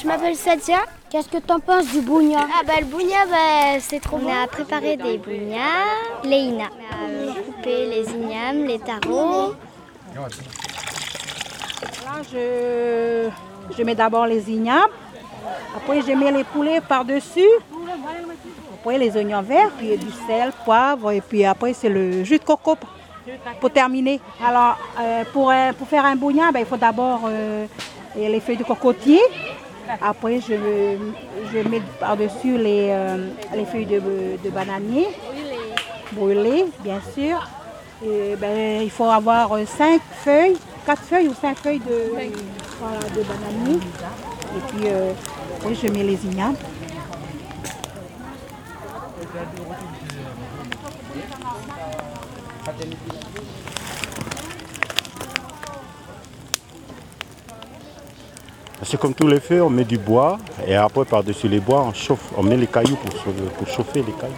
je 0.00 0.06
m'appelle 0.06 0.36
Sadia. 0.36 0.78
Qu'est-ce 1.10 1.28
que 1.28 1.38
t'en 1.38 1.60
penses 1.60 1.86
du 1.92 2.00
bougna 2.00 2.40
Ah 2.40 2.62
bah 2.66 2.74
le 2.80 2.86
bougna, 2.86 3.26
bah, 3.30 3.78
c'est 3.80 4.00
trop 4.00 4.18
On 4.22 4.28
a 4.28 4.46
préparé 4.46 4.96
des 4.96 5.18
bougnats. 5.18 6.24
Léina. 6.24 6.64
On 6.92 7.30
a 7.30 7.34
coupé 7.34 7.86
les 7.86 8.10
ignames, 8.10 8.64
les 8.64 8.78
tarots. 8.78 9.54
Là, 10.14 10.28
je, 12.32 13.28
je 13.76 13.82
mets 13.82 13.94
d'abord 13.94 14.26
les 14.26 14.50
ignames. 14.50 14.90
Après, 15.76 16.00
je 16.02 16.12
mets 16.12 16.32
les 16.32 16.44
poulets 16.44 16.80
par-dessus. 16.80 17.48
Après, 18.74 18.98
les 18.98 19.16
oignons 19.16 19.42
verts, 19.42 19.70
puis 19.78 19.96
du 19.96 20.10
sel, 20.26 20.52
poivre. 20.64 21.12
Et 21.12 21.20
puis 21.20 21.44
après, 21.44 21.72
c'est 21.74 21.88
le 21.88 22.24
jus 22.24 22.38
de 22.38 22.44
coco 22.44 22.76
pour 23.60 23.70
terminer. 23.70 24.20
Alors, 24.44 24.76
euh, 25.00 25.24
pour, 25.32 25.50
euh, 25.50 25.72
pour 25.72 25.88
faire 25.88 26.04
un 26.04 26.16
bougna, 26.16 26.52
ben, 26.52 26.60
il 26.60 26.66
faut 26.66 26.76
d'abord 26.76 27.20
euh, 27.26 27.66
les 28.16 28.40
feuilles 28.40 28.56
de 28.56 28.64
cocotier. 28.64 29.20
Après, 30.00 30.40
je, 30.40 30.54
je 31.52 31.68
mets 31.68 31.82
par-dessus 32.00 32.58
les, 32.58 32.94
les 33.54 33.64
feuilles 33.64 33.86
de, 33.86 34.50
bananier. 34.50 35.08
Brûlées, 36.12 36.66
bien 36.82 37.00
sûr. 37.14 37.48
Et, 38.04 38.36
ben, 38.36 38.82
il 38.82 38.90
faut 38.90 39.04
avoir 39.04 39.50
cinq 39.66 40.00
feuilles, 40.24 40.56
quatre 40.86 41.02
feuilles 41.02 41.28
ou 41.28 41.34
cinq 41.34 41.56
feuilles 41.58 41.80
de, 41.80 42.14
de 43.16 43.22
bananier. 43.22 43.78
Et 44.56 44.60
puis, 44.68 44.88
oui, 45.66 45.78
je 45.82 45.88
mets 45.88 46.04
les 46.04 46.24
ignames. 46.26 46.56
C'est 58.82 58.98
comme 58.98 59.14
tous 59.14 59.26
les 59.26 59.40
feux, 59.40 59.62
on 59.62 59.70
met 59.70 59.84
du 59.84 59.98
bois 59.98 60.38
et 60.66 60.74
après 60.74 61.04
par-dessus 61.04 61.48
les 61.48 61.60
bois, 61.60 61.82
on 61.82 61.94
chauffe, 61.94 62.32
on 62.36 62.42
met 62.42 62.56
les 62.56 62.66
cailloux 62.66 62.96
pour, 62.96 63.32
pour 63.32 63.66
chauffer 63.68 64.02
les 64.02 64.12
cailloux. 64.12 64.34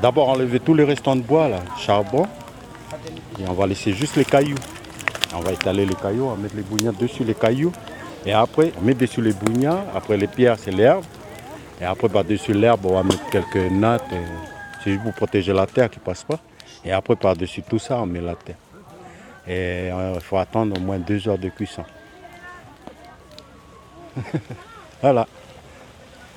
D'abord 0.00 0.28
enlever 0.28 0.60
tous 0.60 0.74
les 0.74 0.84
restants 0.84 1.16
de 1.16 1.22
bois, 1.22 1.48
là, 1.48 1.58
charbon, 1.76 2.26
et 3.40 3.48
on 3.48 3.54
va 3.54 3.66
laisser 3.66 3.92
juste 3.92 4.16
les 4.16 4.24
cailloux. 4.24 4.56
On 5.34 5.40
va 5.40 5.52
étaler 5.52 5.84
les 5.84 5.94
cailloux, 5.94 6.26
on 6.26 6.30
va 6.30 6.36
mettre 6.36 6.56
les 6.56 6.62
bougnats 6.62 6.92
dessus 6.92 7.24
les 7.24 7.34
cailloux. 7.34 7.72
Et 8.26 8.32
après, 8.32 8.72
on 8.78 8.84
met 8.84 8.94
dessus 8.94 9.22
les 9.22 9.32
bougnats. 9.32 9.84
Après, 9.94 10.16
les 10.16 10.26
pierres, 10.26 10.58
c'est 10.58 10.70
l'herbe. 10.70 11.04
Et 11.80 11.84
après, 11.84 12.08
par-dessus 12.08 12.52
l'herbe, 12.52 12.84
on 12.84 12.94
va 12.94 13.02
mettre 13.02 13.28
quelques 13.30 13.70
nattes. 13.72 14.04
C'est 14.82 14.92
juste 14.92 15.02
pour 15.02 15.14
protéger 15.14 15.52
la 15.52 15.66
terre 15.66 15.90
qui 15.90 15.98
ne 15.98 16.04
passe 16.04 16.24
pas. 16.24 16.38
Et 16.84 16.92
après, 16.92 17.16
par-dessus 17.16 17.62
tout 17.62 17.78
ça, 17.78 17.98
on 18.00 18.06
met 18.06 18.20
la 18.20 18.34
terre. 18.34 18.56
Et 19.48 19.88
il 20.14 20.20
faut 20.20 20.36
attendre 20.38 20.76
au 20.76 20.80
moins 20.80 20.98
deux 20.98 21.26
heures 21.28 21.38
de 21.38 21.48
cuisson. 21.48 21.84
voilà. 25.02 25.26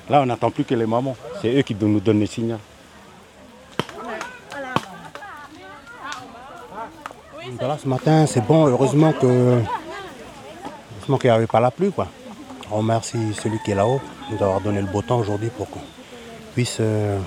Là, 0.08 0.22
on 0.22 0.26
n'attend 0.26 0.50
plus 0.50 0.64
que 0.64 0.74
les 0.74 0.86
mamans. 0.86 1.16
C'est 1.40 1.54
eux 1.54 1.62
qui 1.62 1.74
nous 1.74 2.00
donnent 2.00 2.20
les 2.20 2.26
signaux. 2.26 2.58
Voilà, 7.58 7.78
ce 7.78 7.86
matin, 7.88 8.26
c'est 8.26 8.44
bon. 8.44 8.66
Heureusement 8.66 9.12
que 9.12 9.60
heureusement 10.96 11.18
qu'il 11.18 11.30
n'y 11.30 11.36
avait 11.36 11.46
pas 11.46 11.60
la 11.60 11.70
pluie. 11.70 11.92
Quoi. 11.92 12.08
On 12.70 12.76
remercie 12.78 13.34
celui 13.34 13.58
qui 13.64 13.70
est 13.70 13.74
là-haut 13.74 14.00
de 14.30 14.36
nous 14.36 14.42
avoir 14.42 14.60
donné 14.60 14.80
le 14.80 14.86
beau 14.86 15.02
temps 15.02 15.18
aujourd'hui 15.18 15.50
pour 15.50 15.68
qu'on 15.70 15.80
puisse, 16.54 16.78
euh, 16.80 17.18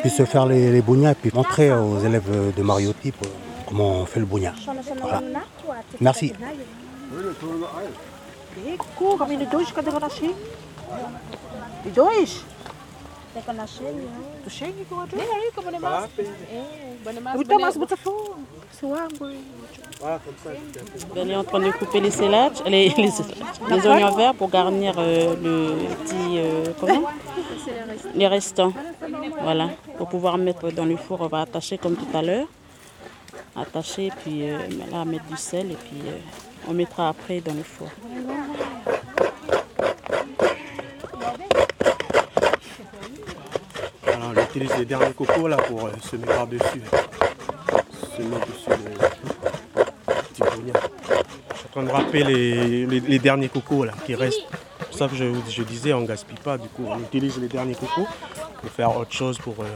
puisse 0.00 0.22
faire 0.24 0.46
les, 0.46 0.70
les 0.72 0.82
bougnats 0.82 1.12
et 1.12 1.14
puis 1.14 1.30
montrer 1.32 1.72
aux 1.72 2.00
élèves 2.00 2.52
de 2.56 2.62
Mariotti 2.62 3.12
pour- 3.12 3.28
comment 3.68 4.00
on 4.00 4.06
fait 4.06 4.20
le 4.20 4.26
bougna. 4.26 4.52
Voilà. 5.00 5.22
Merci. 6.00 6.32
Iko, 8.66 9.16
kami 9.18 9.36
ni 9.36 9.46
dois, 9.46 9.70
cadê 9.72 9.90
o 9.90 10.00
nasci? 10.00 10.34
Dois? 11.94 12.44
Tu 14.44 14.50
chega 14.50 14.84
com 14.88 15.00
a 15.00 15.06
dois? 15.06 15.22
Nem 15.22 15.34
aí, 15.36 15.52
como 15.54 15.70
nem 15.70 15.80
mais. 15.80 16.10
Então, 17.36 17.58
mas 17.60 17.76
bota 17.76 17.96
fora. 17.96 18.34
Seu 18.72 18.94
ângulo. 18.94 19.34
Elle 21.16 21.32
est 21.32 21.36
en 21.36 21.44
train 21.44 21.58
de 21.60 21.72
couper 21.72 22.00
les 22.00 22.12
célages, 22.12 22.62
les, 22.66 22.88
les, 22.90 23.10
les 23.68 23.86
oignons 23.86 24.14
verts 24.14 24.34
pour 24.34 24.48
garnir 24.48 24.94
euh, 24.96 25.34
le 25.34 25.88
petit. 26.04 26.38
euh, 26.38 26.72
comment? 26.78 27.02
Les 28.14 28.28
restants. 28.28 28.72
Voilà. 29.42 29.70
Pour 29.96 30.08
pouvoir 30.08 30.38
mettre 30.38 30.70
dans 30.70 30.84
le 30.84 30.96
four, 30.96 31.20
on 31.20 31.26
va 31.26 31.40
attacher 31.42 31.78
comme 31.78 31.96
tout 31.96 32.16
à 32.16 32.22
l'heure. 32.22 32.46
Attacher, 33.60 34.10
puis 34.24 34.48
euh, 34.50 34.58
là, 34.92 35.04
mettre 35.04 35.24
du 35.26 35.36
sel, 35.36 35.70
et 35.72 35.76
puis 35.76 36.00
euh, 36.06 36.18
on 36.68 36.72
mettra 36.74 37.08
après 37.08 37.40
dans 37.40 37.54
le 37.54 37.62
four. 37.62 37.88
On 44.20 44.40
utilise 44.42 44.76
les 44.78 44.84
derniers 44.84 45.12
cocos 45.12 45.48
là 45.48 45.56
pour 45.56 45.86
euh, 45.86 45.92
semer 46.02 46.26
par-dessus. 46.26 46.80
Dessus. 46.80 48.22
Je 50.48 51.56
suis 51.56 51.66
en 51.66 51.70
train 51.72 51.82
de 51.84 51.90
râper 51.90 52.24
les, 52.24 52.86
les- 52.86 53.18
derniers 53.18 53.48
cocos 53.48 53.84
là 53.84 53.92
qui 54.04 54.14
restent. 54.14 54.40
C'est 54.80 54.86
pour 54.88 54.98
ça 54.98 55.08
que 55.08 55.14
je, 55.16 55.24
je 55.48 55.62
disais 55.62 55.92
on 55.92 56.02
gaspille 56.02 56.38
pas 56.42 56.58
du 56.58 56.68
coup. 56.68 56.84
On 56.88 56.98
utilise 57.00 57.38
les 57.38 57.48
derniers 57.48 57.74
cocos 57.74 58.06
pour 58.60 58.70
faire 58.70 58.96
autre 58.96 59.12
chose 59.12 59.38
pour 59.38 59.54
euh, 59.60 59.66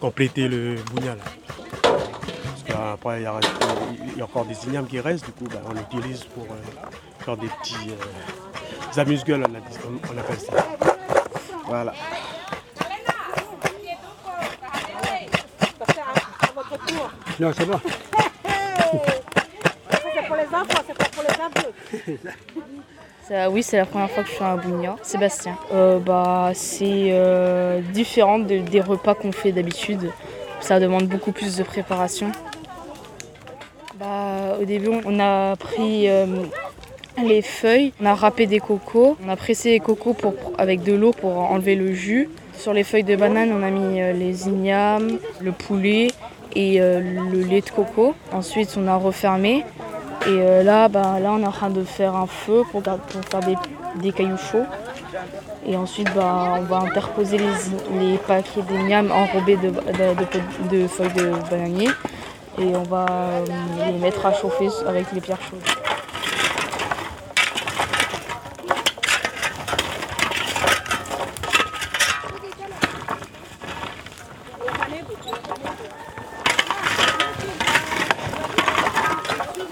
compléter 0.00 0.48
le 0.48 0.76
bougna 0.92 1.14
là. 1.16 1.24
Qu'après 2.82 3.18
il 3.20 3.22
y, 3.22 4.18
y 4.18 4.20
a 4.20 4.24
encore 4.24 4.44
des 4.44 4.66
ignames 4.66 4.86
qui 4.86 4.98
restent, 4.98 5.24
du 5.26 5.32
coup 5.32 5.44
bah, 5.44 5.60
on 5.70 5.76
utilise 5.98 6.24
pour 6.24 6.44
euh, 6.44 7.24
faire 7.24 7.36
des 7.36 7.46
petits 7.46 7.90
euh, 7.90 9.00
amuse-gueules 9.00 9.44
on, 9.46 10.14
on 10.14 10.18
appelle 10.18 10.38
ça. 10.40 10.52
Voilà. 11.66 11.92
Non, 17.40 17.52
c'est 17.56 17.64
bon. 17.66 17.80
C'est 20.14 20.26
pour 20.26 20.36
les 20.36 20.46
enfants, 20.46 20.82
c'est 20.86 20.98
pas 20.98 21.04
pour 21.12 21.22
les 21.22 21.30
adultes. 22.10 22.20
Ça, 23.28 23.48
oui, 23.50 23.62
c'est 23.62 23.76
la 23.76 23.86
première 23.86 24.10
fois 24.10 24.22
que 24.24 24.28
je 24.28 24.34
fais 24.34 24.44
un 24.44 24.56
bougna. 24.56 24.96
Sébastien. 25.02 25.56
Euh, 25.72 25.98
bah, 25.98 26.50
c'est 26.54 27.08
euh, 27.12 27.80
différent 27.92 28.38
de- 28.40 28.58
des 28.58 28.80
repas 28.80 29.14
qu'on 29.14 29.32
fait 29.32 29.52
d'habitude. 29.52 30.10
Ça 30.60 30.78
demande 30.80 31.06
beaucoup 31.06 31.32
plus 31.32 31.56
de 31.56 31.62
préparation. 31.62 32.30
Bah, 34.02 34.56
au 34.60 34.64
début, 34.64 34.90
on 35.04 35.20
a 35.20 35.54
pris 35.54 36.08
euh, 36.08 36.26
les 37.22 37.40
feuilles, 37.40 37.92
on 38.00 38.06
a 38.06 38.14
râpé 38.16 38.46
des 38.46 38.58
cocos, 38.58 39.16
on 39.24 39.28
a 39.28 39.36
pressé 39.36 39.70
les 39.70 39.78
cocos 39.78 40.16
avec 40.58 40.82
de 40.82 40.92
l'eau 40.92 41.12
pour 41.12 41.36
enlever 41.38 41.76
le 41.76 41.92
jus. 41.92 42.28
Sur 42.52 42.72
les 42.72 42.82
feuilles 42.82 43.04
de 43.04 43.14
banane, 43.14 43.52
on 43.52 43.62
a 43.62 43.70
mis 43.70 44.00
euh, 44.00 44.12
les 44.12 44.48
ignames, 44.48 45.18
le 45.40 45.52
poulet 45.52 46.08
et 46.56 46.80
euh, 46.80 47.00
le 47.30 47.42
lait 47.42 47.60
de 47.60 47.70
coco. 47.70 48.16
Ensuite, 48.32 48.76
on 48.76 48.88
a 48.88 48.96
refermé. 48.96 49.64
Et 50.26 50.64
là, 50.64 50.88
bah, 50.88 51.20
là, 51.20 51.32
on 51.32 51.40
est 51.40 51.46
en 51.46 51.52
train 51.52 51.70
de 51.70 51.84
faire 51.84 52.16
un 52.16 52.26
feu 52.26 52.62
pour, 52.72 52.82
faire 52.82 53.40
des, 54.00 54.12
cailloux 54.12 54.36
chauds. 54.36 54.66
Et 55.64 55.76
ensuite, 55.76 56.12
bah, 56.14 56.58
on 56.58 56.62
va 56.62 56.78
interposer 56.78 57.38
les, 57.38 58.18
paquets 58.18 58.62
d'ignames 58.62 59.12
enrobés 59.12 59.56
de 59.56 60.86
feuilles 60.88 61.12
de 61.14 61.50
bananier. 61.50 61.88
Et 62.58 62.76
on 62.76 62.82
va 62.82 63.06
euh, 63.08 63.44
les 63.86 63.98
mettre 63.98 64.26
à 64.26 64.34
chauffer 64.34 64.68
avec 64.86 65.06
les 65.12 65.20
pierres 65.20 65.38
chaudes. 65.40 65.60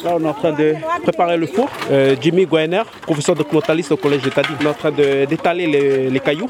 Là, 0.02 0.12
on 0.18 0.24
est 0.24 0.28
en 0.28 0.32
train 0.32 0.52
de 0.52 0.74
préparer 1.02 1.36
le 1.36 1.46
four. 1.46 1.68
Euh, 1.90 2.16
Jimmy 2.18 2.46
Guener, 2.46 2.82
professeur 3.02 3.34
de 3.34 3.42
clotaliste 3.42 3.92
au 3.92 3.98
collège 3.98 4.22
de 4.22 4.30
Tadi, 4.30 4.48
on 4.58 4.64
est 4.64 4.68
en 4.68 4.72
train 4.72 4.90
d'étaler 4.90 5.66
les, 6.10 6.20
cailloux 6.20 6.48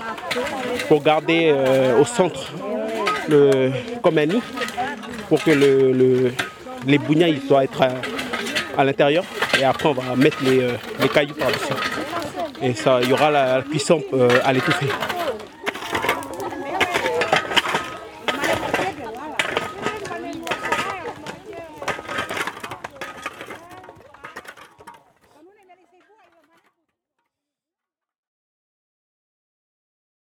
pour 0.86 1.02
garder 1.02 1.52
euh, 1.52 2.00
au 2.00 2.04
centre 2.04 2.52
le, 3.28 3.72
comme 4.02 4.18
pour 5.30 5.42
que 5.42 5.50
le, 5.52 5.92
le- 5.92 6.32
les 6.86 6.98
bougnats 6.98 7.28
ils 7.28 7.40
doivent 7.46 7.64
être 7.64 7.80
à, 7.82 7.90
à 8.76 8.84
l'intérieur. 8.84 9.24
Et 9.60 9.64
après, 9.64 9.88
on 9.88 9.92
va 9.92 10.16
mettre 10.16 10.38
les, 10.42 10.60
euh, 10.62 10.72
les 11.00 11.08
cailloux 11.08 11.34
par-dessus. 11.34 11.74
Et 12.62 12.74
ça, 12.74 12.98
il 13.02 13.08
y 13.10 13.12
aura 13.12 13.30
la, 13.30 13.56
la 13.58 13.62
cuisson 13.62 14.02
euh, 14.12 14.28
à 14.44 14.52
l'étouffer. 14.52 14.86